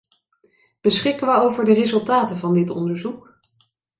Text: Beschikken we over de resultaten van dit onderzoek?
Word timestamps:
Beschikken 0.81 1.27
we 1.27 1.33
over 1.35 1.65
de 1.65 1.73
resultaten 1.73 2.37
van 2.37 2.53
dit 2.53 2.69
onderzoek? 2.69 3.39